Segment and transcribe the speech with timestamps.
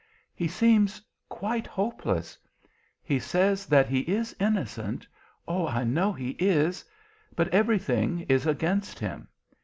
[0.33, 0.99] "He seems
[1.29, 2.35] quite hopeless.
[3.03, 5.07] He says that he is innocent
[5.47, 6.83] oh, I know he is
[7.35, 9.27] but everything is against him.